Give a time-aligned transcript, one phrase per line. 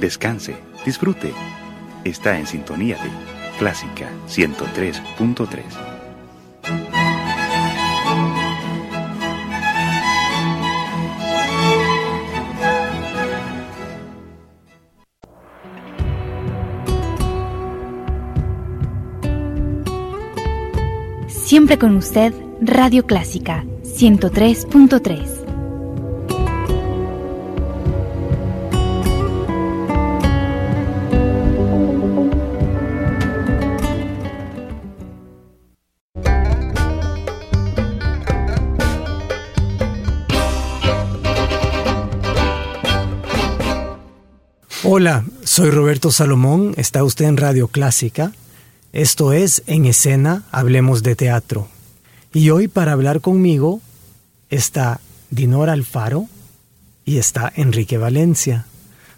[0.00, 1.32] descanse, disfrute.
[2.04, 3.10] Está en sintonía de
[3.58, 5.90] Clásica 103.3.
[21.28, 22.32] Siempre con usted,
[22.62, 25.39] Radio Clásica 103.3.
[44.92, 48.32] Hola, soy Roberto Salomón, está usted en Radio Clásica.
[48.92, 51.68] Esto es En Escena, Hablemos de Teatro.
[52.34, 53.80] Y hoy para hablar conmigo
[54.48, 56.26] está Dinora Alfaro
[57.04, 58.66] y está Enrique Valencia.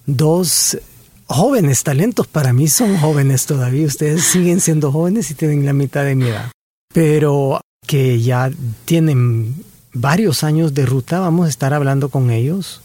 [0.04, 0.76] Dos
[1.24, 6.04] jóvenes talentos, para mí son jóvenes todavía, ustedes siguen siendo jóvenes y tienen la mitad
[6.04, 6.52] de mi edad,
[6.92, 8.50] pero que ya
[8.84, 9.64] tienen
[9.94, 12.82] varios años de ruta, vamos a estar hablando con ellos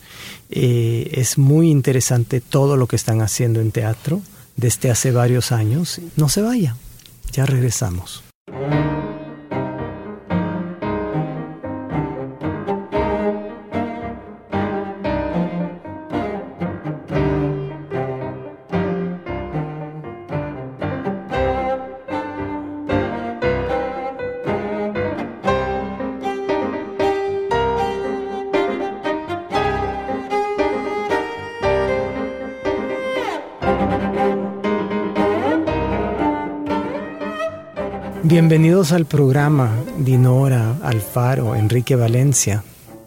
[0.50, 4.22] eh, es muy interesante todo lo que están haciendo en teatro
[4.56, 6.00] desde hace varios años.
[6.16, 6.76] No se vaya,
[7.32, 8.27] ya regresamos.
[38.30, 42.62] Bienvenidos al programa Dinora, Alfaro, Enrique Valencia.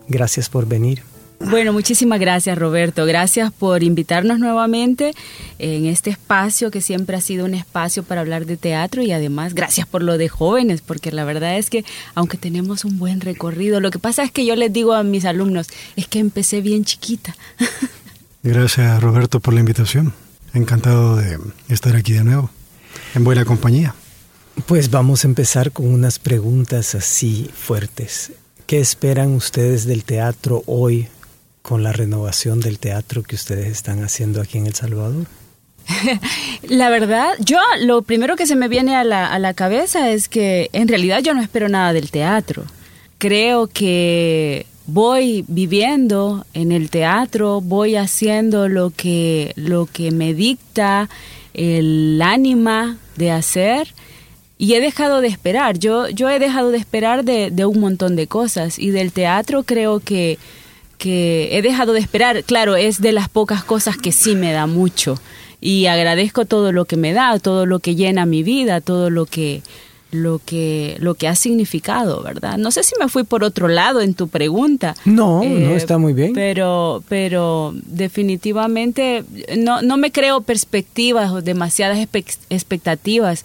[0.08, 1.02] Gracias por venir.
[1.40, 3.04] Bueno, muchísimas gracias Roberto.
[3.04, 5.12] Gracias por invitarnos nuevamente
[5.58, 9.52] en este espacio que siempre ha sido un espacio para hablar de teatro y además
[9.52, 11.84] gracias por lo de jóvenes, porque la verdad es que
[12.14, 15.26] aunque tenemos un buen recorrido, lo que pasa es que yo les digo a mis
[15.26, 17.36] alumnos, es que empecé bien chiquita.
[18.42, 20.14] Gracias Roberto por la invitación.
[20.54, 22.48] Encantado de estar aquí de nuevo,
[23.14, 23.94] en buena compañía.
[24.66, 28.32] Pues vamos a empezar con unas preguntas así fuertes.
[28.66, 31.08] ¿Qué esperan ustedes del teatro hoy
[31.62, 35.26] con la renovación del teatro que ustedes están haciendo aquí en El Salvador?
[36.62, 40.28] La verdad, yo lo primero que se me viene a la, a la cabeza es
[40.28, 42.64] que en realidad yo no espero nada del teatro.
[43.18, 51.08] Creo que voy viviendo en el teatro, voy haciendo lo que, lo que me dicta
[51.54, 53.94] el ánima de hacer
[54.60, 55.78] y he dejado de esperar.
[55.78, 59.62] Yo, yo he dejado de esperar de, de un montón de cosas y del teatro
[59.62, 60.38] creo que,
[60.98, 62.44] que he dejado de esperar.
[62.44, 65.18] Claro, es de las pocas cosas que sí me da mucho
[65.62, 69.24] y agradezco todo lo que me da, todo lo que llena mi vida, todo lo
[69.24, 69.62] que
[70.12, 72.58] lo que lo que ha significado, ¿verdad?
[72.58, 74.94] No sé si me fui por otro lado en tu pregunta.
[75.04, 76.32] No, no está muy bien.
[76.34, 79.24] Pero pero definitivamente
[79.56, 81.98] no no me creo perspectivas o demasiadas
[82.50, 83.44] expectativas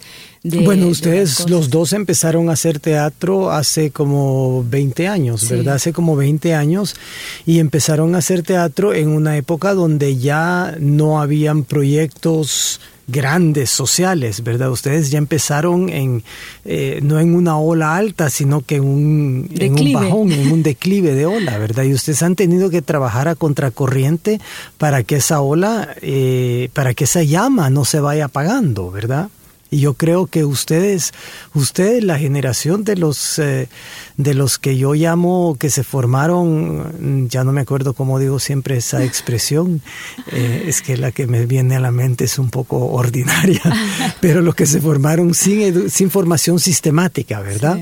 [0.64, 5.74] bueno, ustedes los dos empezaron a hacer teatro hace como 20 años, ¿verdad?
[5.74, 6.96] Hace como 20 años
[7.44, 14.42] y empezaron a hacer teatro en una época donde ya no habían proyectos grandes sociales,
[14.42, 14.70] ¿verdad?
[14.70, 16.24] Ustedes ya empezaron en
[16.64, 20.62] eh, no en una ola alta, sino que en un, en un bajón, en un
[20.62, 21.84] declive de ola, ¿verdad?
[21.84, 24.40] Y ustedes han tenido que trabajar a contracorriente
[24.78, 29.28] para que esa ola, eh, para que esa llama no se vaya apagando, ¿verdad?
[29.70, 31.12] Y yo creo que ustedes,
[31.54, 33.68] ustedes, la generación de los, eh,
[34.16, 38.76] de los que yo llamo que se formaron, ya no me acuerdo cómo digo siempre
[38.76, 39.82] esa expresión,
[40.32, 43.62] eh, es que la que me viene a la mente es un poco ordinaria,
[44.20, 47.80] pero los que se formaron sin, sin formación sistemática, ¿verdad?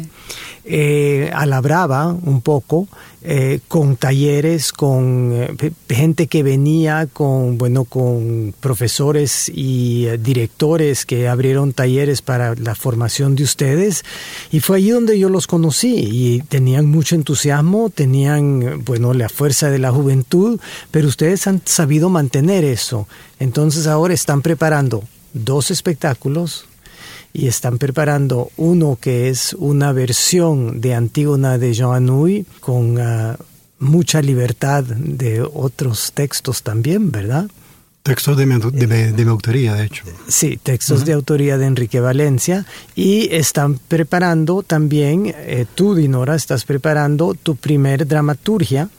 [0.64, 2.88] eh, a la brava un poco,
[3.26, 11.06] eh, con talleres, con eh, gente que venía, con, bueno, con profesores y eh, directores
[11.06, 14.04] que abrieron talleres para la formación de ustedes.
[14.52, 19.70] Y fue allí donde yo los conocí y tenían mucho entusiasmo, tenían, bueno, la fuerza
[19.70, 20.60] de la juventud,
[20.90, 23.08] pero ustedes han sabido mantener eso.
[23.38, 26.66] Entonces ahora están preparando dos espectáculos
[27.34, 33.36] y están preparando uno que es una versión de Antígona de Jean Anouilh con ah,
[33.80, 37.50] mucha libertad de otros textos también, ¿verdad?
[38.04, 40.04] Textos de mi, de, autoría, de hecho.
[40.28, 42.66] Sí, textos de autoría de Enrique Valencia.
[42.94, 48.90] Y están preparando también, eh, tú, Dinora, estás preparando tu primer dramaturgia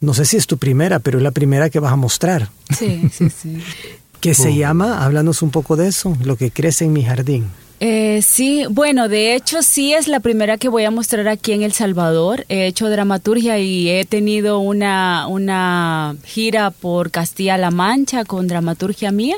[0.00, 2.50] no sé si es tu primera, pero es la primera que vas a mostrar.
[2.76, 3.58] Sí, sí, sí.
[4.20, 4.54] que se Oh.
[4.54, 7.46] llama, háblanos un poco de eso, lo que crece en mi jardín.
[7.80, 11.62] Eh, sí, bueno, de hecho sí es la primera que voy a mostrar aquí en
[11.62, 12.44] El Salvador.
[12.48, 19.36] He hecho dramaturgia y he tenido una, una gira por Castilla-La Mancha con dramaturgia mía,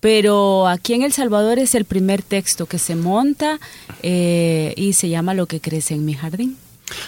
[0.00, 3.58] pero aquí en El Salvador es el primer texto que se monta
[4.02, 6.58] eh, y se llama Lo que crece en mi jardín.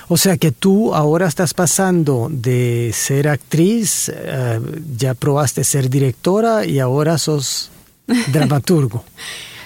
[0.08, 4.60] O sea que tú ahora estás pasando de ser actriz, eh,
[4.96, 7.70] ya probaste ser directora y ahora sos
[8.32, 9.04] dramaturgo.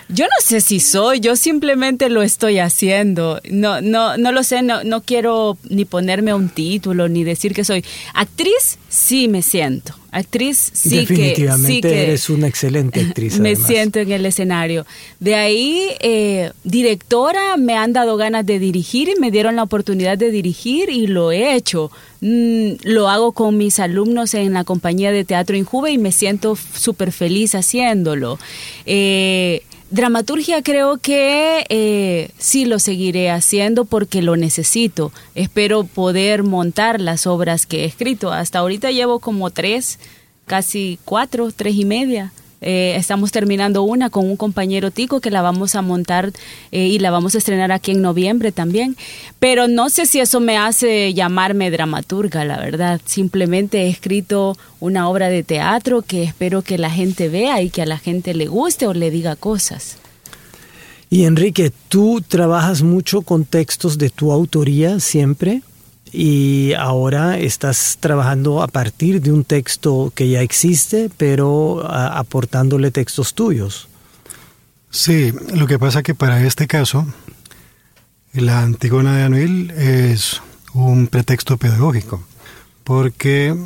[0.08, 3.40] Yo no sé si soy, yo simplemente lo estoy haciendo.
[3.50, 7.64] No, no, no lo sé, no, no quiero ni ponerme un título ni decir que
[7.64, 8.78] soy actriz.
[8.96, 13.40] Sí me siento, actriz sí que Definitivamente sí que eres una excelente actriz.
[13.40, 13.66] me además.
[13.66, 14.86] siento en el escenario.
[15.18, 20.16] De ahí, eh, directora, me han dado ganas de dirigir y me dieron la oportunidad
[20.16, 21.90] de dirigir y lo he hecho.
[22.20, 26.56] Mm, lo hago con mis alumnos en la compañía de teatro Injuve y me siento
[26.56, 28.38] súper feliz haciéndolo.
[28.86, 35.12] Eh, Dramaturgia creo que eh, sí lo seguiré haciendo porque lo necesito.
[35.36, 38.32] Espero poder montar las obras que he escrito.
[38.32, 39.98] Hasta ahorita llevo como tres,
[40.46, 42.32] casi cuatro, tres y media.
[42.66, 46.32] Eh, estamos terminando una con un compañero tico que la vamos a montar
[46.72, 48.96] eh, y la vamos a estrenar aquí en noviembre también.
[49.38, 53.02] Pero no sé si eso me hace llamarme dramaturga, la verdad.
[53.04, 57.82] Simplemente he escrito una obra de teatro que espero que la gente vea y que
[57.82, 59.98] a la gente le guste o le diga cosas.
[61.10, 65.60] Y Enrique, tú trabajas mucho con textos de tu autoría siempre
[66.16, 72.90] y ahora estás trabajando a partir de un texto que ya existe, pero a- aportándole
[72.92, 73.88] textos tuyos.
[74.90, 77.04] Sí, lo que pasa que para este caso,
[78.32, 80.40] la Antígona de Anuil es
[80.72, 82.22] un pretexto pedagógico,
[82.84, 83.56] porque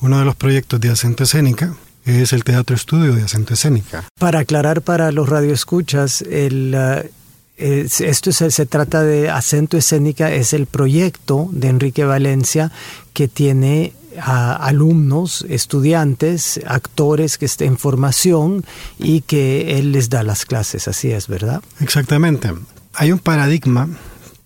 [0.00, 1.74] uno de los proyectos de Acento Escénica
[2.04, 4.04] es el Teatro Estudio de Acento Escénica.
[4.18, 7.10] Para aclarar para los radioescuchas, el, eh,
[7.56, 12.72] es- esto se, se trata de Acento Escénica, es el proyecto de Enrique Valencia
[13.12, 18.64] que tiene a alumnos, estudiantes, actores que estén en formación
[18.98, 21.62] y que él les da las clases, así es, ¿verdad?
[21.80, 22.52] Exactamente.
[22.94, 23.88] Hay un paradigma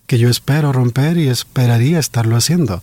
[0.07, 2.81] que yo espero romper y esperaría estarlo haciendo.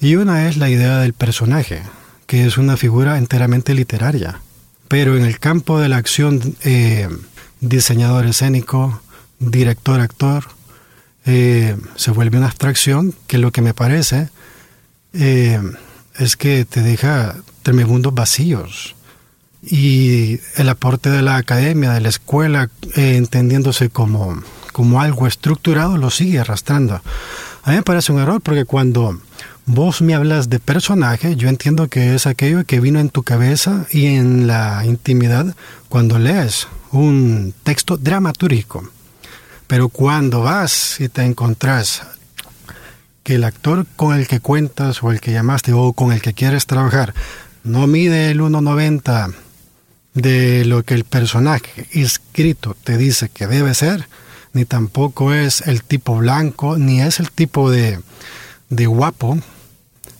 [0.00, 1.82] Y una es la idea del personaje,
[2.28, 4.40] que es una figura enteramente literaria.
[4.86, 7.08] Pero en el campo de la acción, eh,
[7.60, 9.00] diseñador escénico,
[9.50, 10.44] director, actor,
[11.24, 14.30] eh, se vuelve una abstracción que lo que me parece
[15.12, 15.60] eh,
[16.16, 18.96] es que te deja tremendos vacíos
[19.62, 24.42] y el aporte de la academia, de la escuela, eh, entendiéndose como,
[24.72, 27.00] como algo estructurado, lo sigue arrastrando.
[27.62, 29.20] A mí me parece un error porque cuando
[29.66, 33.86] vos me hablas de personaje, yo entiendo que es aquello que vino en tu cabeza
[33.92, 35.54] y en la intimidad
[35.88, 38.90] cuando lees un texto dramatúrgico.
[39.72, 42.02] Pero cuando vas y te encontrás
[43.22, 46.34] que el actor con el que cuentas o el que llamaste o con el que
[46.34, 47.14] quieres trabajar
[47.64, 49.32] no mide el 1,90
[50.12, 54.10] de lo que el personaje escrito te dice que debe ser,
[54.52, 57.98] ni tampoco es el tipo blanco, ni es el tipo de,
[58.68, 59.38] de guapo,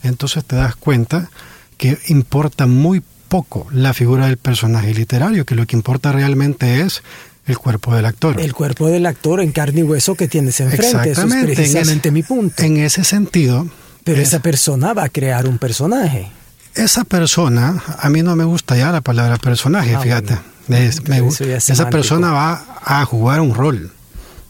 [0.03, 1.29] entonces te das cuenta
[1.77, 7.03] que importa muy poco la figura del personaje literario, que lo que importa realmente es
[7.47, 8.41] el cuerpo del actor.
[8.41, 11.57] El cuerpo del actor en carne y hueso que tienes enfrente, eso es Exactamente, en
[11.57, 12.63] precisamente ese- mi punto.
[12.63, 13.67] En ese sentido,
[14.05, 16.31] Pero es- esa persona va a crear un personaje.
[16.75, 20.39] esa persona, a mí no me gusta ya la palabra personaje, Ah, fíjate.
[20.69, 20.85] bueno.
[20.85, 23.91] Es- me es esa persona va a jugar un rol,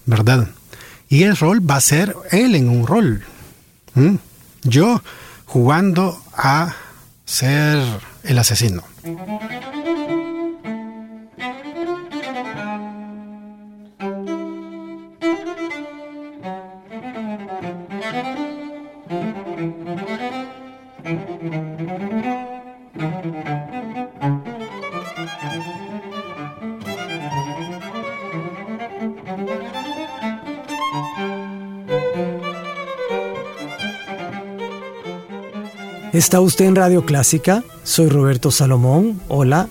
[0.06, 0.49] ¿verdad?
[1.08, 3.25] Y el rol va a ser él en un rol.
[4.62, 5.02] Yo
[5.46, 6.75] jugando a
[7.26, 7.82] ser
[8.25, 8.84] el asesino.
[36.12, 39.71] Está usted en Radio Clásica, soy Roberto Salomón, hola,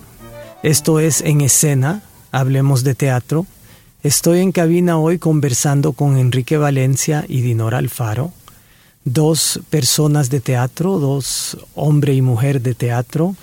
[0.64, 3.46] esto es En Escena, hablemos de teatro.
[4.02, 8.32] Estoy en cabina hoy conversando con Enrique Valencia y Dinora Alfaro,
[9.04, 13.36] dos personas de teatro, dos hombre y mujer de teatro,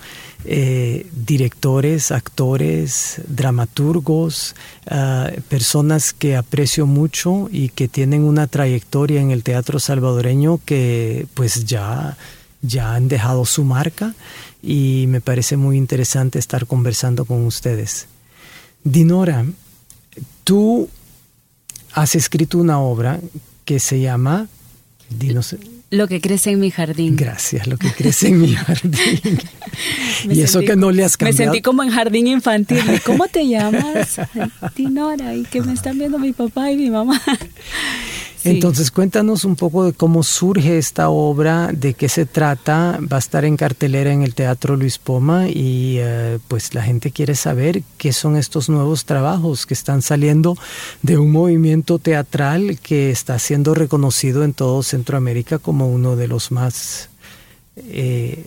[0.44, 4.54] eh, directores, actores, dramaturgos,
[4.90, 11.26] ah, personas que aprecio mucho y que tienen una trayectoria en el teatro salvadoreño que
[11.32, 12.18] pues ya
[12.62, 14.14] ya han dejado su marca
[14.62, 18.06] y me parece muy interesante estar conversando con ustedes.
[18.84, 19.44] Dinora,
[20.44, 20.88] tú
[21.92, 23.20] has escrito una obra
[23.64, 24.48] que se llama...
[25.90, 27.16] Lo que crece en mi jardín.
[27.16, 29.40] Gracias, lo que crece en mi jardín.
[30.30, 31.38] y eso que no le has cambiado.
[31.38, 32.80] Me sentí como en jardín infantil.
[33.04, 34.20] ¿Cómo te llamas?
[34.76, 37.20] Dinora, y que me están viendo mi papá y mi mamá.
[38.44, 43.18] Entonces cuéntanos un poco de cómo surge esta obra, de qué se trata, va a
[43.18, 47.82] estar en cartelera en el Teatro Luis Poma y eh, pues la gente quiere saber
[47.98, 50.56] qué son estos nuevos trabajos que están saliendo
[51.02, 56.50] de un movimiento teatral que está siendo reconocido en todo Centroamérica como uno de los
[56.50, 57.10] más
[57.76, 58.46] eh,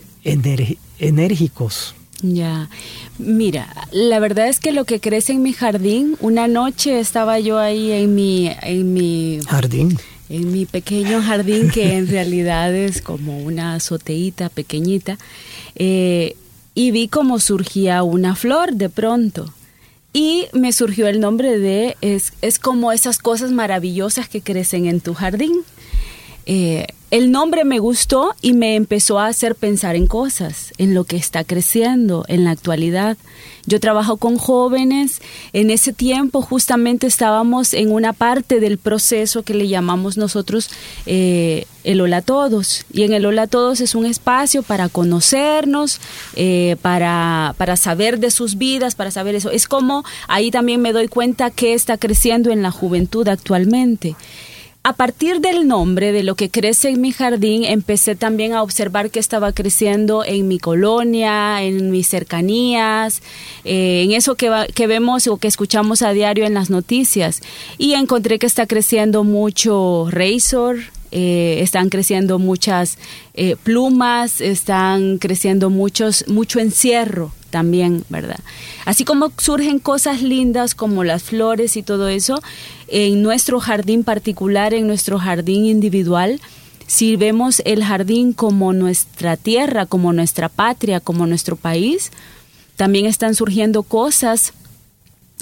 [0.98, 1.94] enérgicos.
[2.22, 2.70] Ya,
[3.18, 7.58] mira, la verdad es que lo que crece en mi jardín, una noche estaba yo
[7.58, 13.38] ahí en mi, en mi jardín, en mi pequeño jardín que en realidad es como
[13.40, 15.18] una azoteíta pequeñita,
[15.74, 16.36] eh,
[16.74, 19.52] y vi cómo surgía una flor de pronto.
[20.12, 25.00] Y me surgió el nombre de, es, es como esas cosas maravillosas que crecen en
[25.00, 25.52] tu jardín.
[26.46, 31.04] Eh, el nombre me gustó y me empezó a hacer pensar en cosas, en lo
[31.04, 33.16] que está creciendo en la actualidad.
[33.66, 39.54] Yo trabajo con jóvenes, en ese tiempo justamente estábamos en una parte del proceso que
[39.54, 40.70] le llamamos nosotros
[41.06, 42.84] eh, el Hola Todos.
[42.92, 46.00] Y en el Hola Todos es un espacio para conocernos,
[46.34, 49.52] eh, para, para saber de sus vidas, para saber eso.
[49.52, 54.16] Es como ahí también me doy cuenta que está creciendo en la juventud actualmente
[54.86, 59.10] a partir del nombre de lo que crece en mi jardín, empecé también a observar
[59.10, 63.22] que estaba creciendo en mi colonia, en mis cercanías,
[63.64, 67.40] eh, en eso que, que, vemos o que escuchamos a diario en las noticias.
[67.78, 70.76] Y encontré que está creciendo mucho Razor,
[71.12, 72.98] eh, están creciendo muchas
[73.32, 78.40] eh, plumas, están creciendo muchos, mucho encierro también, ¿verdad?
[78.84, 82.42] Así como surgen cosas lindas como las flores y todo eso,
[82.88, 86.40] en nuestro jardín particular, en nuestro jardín individual,
[86.88, 92.10] si vemos el jardín como nuestra tierra, como nuestra patria, como nuestro país,
[92.74, 94.52] también están surgiendo cosas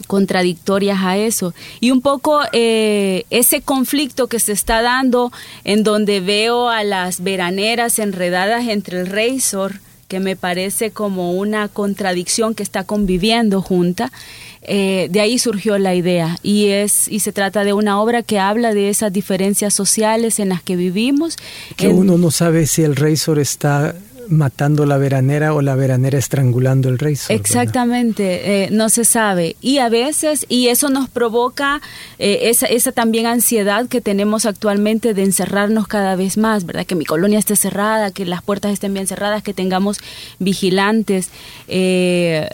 [0.06, 1.54] contradictorias a eso.
[1.80, 5.32] Y un poco eh, ese conflicto que se está dando
[5.64, 9.80] en donde veo a las veraneras enredadas entre el Razor,
[10.12, 14.12] que me parece como una contradicción que está conviviendo junta.
[14.60, 18.38] Eh, de ahí surgió la idea y es y se trata de una obra que
[18.38, 21.38] habla de esas diferencias sociales en las que vivimos.
[21.76, 23.94] Que uno no sabe si el Razor está
[24.28, 27.16] matando la veranera o la veranera estrangulando el rey.
[27.28, 29.56] Exactamente, eh, no se sabe.
[29.60, 31.80] Y a veces, y eso nos provoca
[32.18, 36.86] eh, esa, esa también ansiedad que tenemos actualmente de encerrarnos cada vez más, ¿verdad?
[36.86, 39.98] Que mi colonia esté cerrada, que las puertas estén bien cerradas, que tengamos
[40.38, 41.30] vigilantes,
[41.68, 42.48] eh,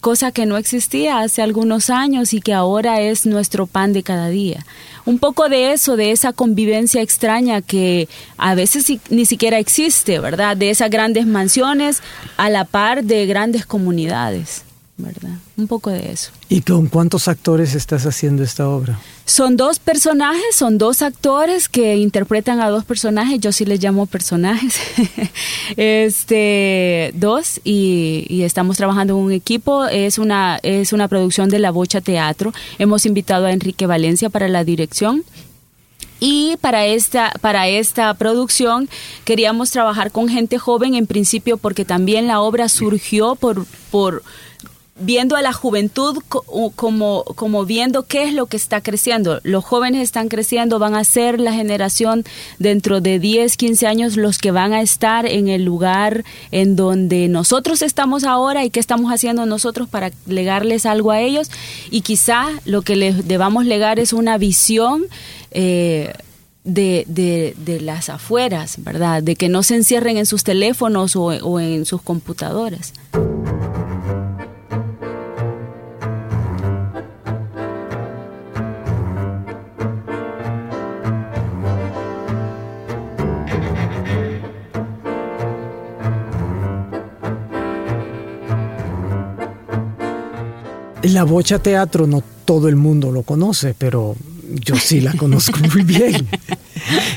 [0.00, 4.28] cosa que no existía hace algunos años y que ahora es nuestro pan de cada
[4.28, 4.64] día
[5.04, 10.56] un poco de eso, de esa convivencia extraña que a veces ni siquiera existe, ¿verdad?
[10.56, 12.02] De esas grandes mansiones
[12.36, 14.64] a la par de grandes comunidades.
[15.00, 15.36] ¿Verdad?
[15.56, 16.30] Un poco de eso.
[16.48, 18.98] ¿Y con cuántos actores estás haciendo esta obra?
[19.24, 24.06] Son dos personajes, son dos actores que interpretan a dos personajes, yo sí les llamo
[24.06, 24.74] personajes,
[25.76, 31.70] este, dos, y, estamos trabajando en un equipo, es una, es una producción de La
[31.70, 35.24] Bocha Teatro, hemos invitado a Enrique Valencia para la dirección,
[36.20, 38.88] y para esta, para esta producción
[39.24, 44.22] queríamos trabajar con gente joven en principio porque también la obra surgió por, por
[45.00, 46.18] viendo a la juventud
[46.76, 49.40] como, como viendo qué es lo que está creciendo.
[49.42, 52.24] Los jóvenes están creciendo, van a ser la generación
[52.58, 57.28] dentro de 10, 15 años los que van a estar en el lugar en donde
[57.28, 61.50] nosotros estamos ahora y qué estamos haciendo nosotros para legarles algo a ellos.
[61.90, 65.04] Y quizá lo que les debamos legar es una visión.
[65.50, 66.12] Eh,
[66.62, 69.22] de, de, las afueras, ¿verdad?
[69.22, 72.92] De que no se encierren en sus teléfonos o, o en sus computadoras.
[91.02, 94.16] La Bocha Teatro no todo el mundo lo conoce, pero
[94.48, 96.28] yo sí la conozco muy bien.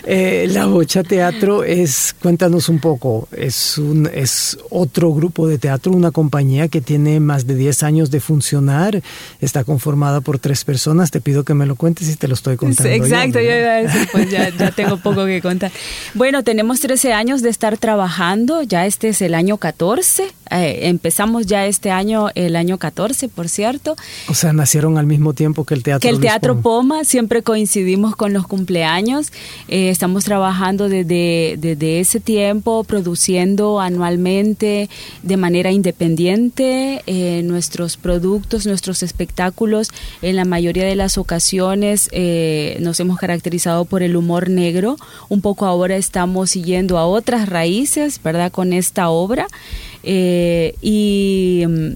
[0.05, 5.91] Eh, la Bocha Teatro es, cuéntanos un poco, es, un, es otro grupo de teatro,
[5.91, 9.01] una compañía que tiene más de 10 años de funcionar,
[9.39, 12.57] está conformada por tres personas, te pido que me lo cuentes y te lo estoy
[12.57, 12.91] contando.
[12.91, 15.71] Exacto, yo, iba a decir, pues ya, ya tengo poco que contar.
[16.13, 21.45] Bueno, tenemos 13 años de estar trabajando, ya este es el año 14, eh, empezamos
[21.45, 23.95] ya este año, el año 14, por cierto.
[24.27, 28.15] O sea, nacieron al mismo tiempo que el Teatro Que el Teatro Poma, siempre coincidimos
[28.15, 29.31] con los cumpleaños,
[29.67, 34.89] eh, estamos trabajando desde, desde ese tiempo, produciendo anualmente
[35.21, 39.89] de manera independiente eh, nuestros productos, nuestros espectáculos,
[40.21, 42.09] en la mayoría de las ocasiones
[42.79, 44.97] nos hemos caracterizado por el humor negro,
[45.29, 48.51] un poco ahora estamos siguiendo a otras raíces, ¿verdad?
[48.51, 49.47] Con esta obra.
[50.03, 51.91] Eh, y mm,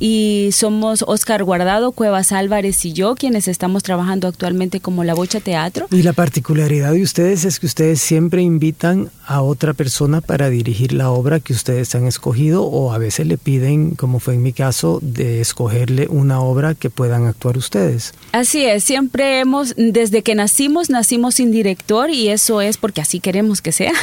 [0.00, 5.40] y somos Oscar Guardado, Cuevas Álvarez y yo quienes estamos trabajando actualmente como La Bocha
[5.40, 5.86] Teatro.
[5.90, 10.94] Y la particularidad de ustedes es que ustedes siempre invitan a otra persona para dirigir
[10.94, 14.54] la obra que ustedes han escogido o a veces le piden, como fue en mi
[14.54, 18.14] caso, de escogerle una obra que puedan actuar ustedes.
[18.32, 23.20] Así es, siempre hemos, desde que nacimos, nacimos sin director y eso es porque así
[23.20, 23.92] queremos que sea.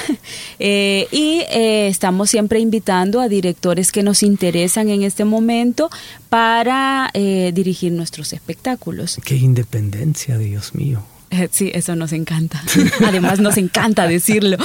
[0.59, 5.86] Eh, y eh, estamos siempre invitando a directores que nos interesan en este momento
[6.29, 9.19] para eh, dirigir nuestros espectáculos.
[9.23, 11.03] Qué independencia, Dios mío.
[11.29, 12.63] Eh, sí, eso nos encanta.
[13.05, 14.57] Además, nos encanta decirlo.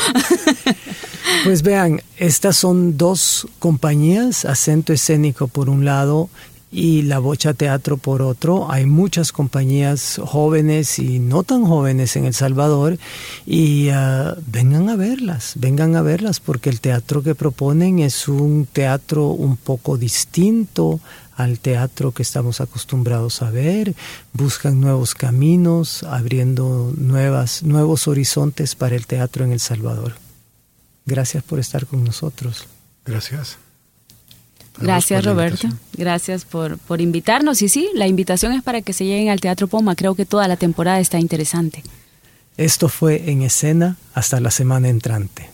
[1.44, 6.28] Pues vean, estas son dos compañías, Acento Escénico por un lado
[6.72, 8.72] y La Bocha Teatro por otro.
[8.72, 12.98] Hay muchas compañías jóvenes y no tan jóvenes en El Salvador
[13.46, 18.66] y ah, vengan a verlas, vengan a verlas porque el teatro que proponen es un
[18.66, 20.98] teatro un poco distinto
[21.36, 23.94] al teatro que estamos acostumbrados a ver,
[24.32, 30.14] buscan nuevos caminos, abriendo nuevas, nuevos horizontes para el teatro en El Salvador.
[31.04, 32.66] Gracias por estar con nosotros.
[33.04, 33.58] Gracias.
[34.78, 37.62] Gracias Roberto, gracias por, por invitarnos.
[37.62, 39.94] Y sí, la invitación es para que se lleguen al Teatro Poma.
[39.94, 41.82] Creo que toda la temporada está interesante.
[42.56, 45.50] Esto fue en escena hasta la semana entrante.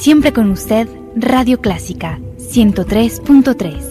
[0.00, 3.89] Siempre con usted, Radio Clásica 103.3.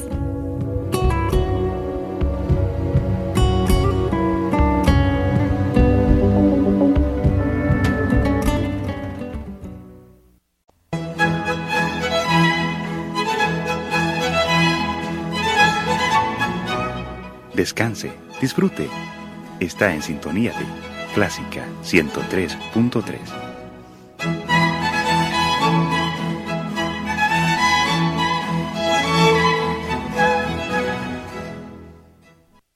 [17.70, 18.90] Descanse, disfrute.
[19.60, 20.66] Está en sintonía de
[21.14, 23.49] Clásica 103.3.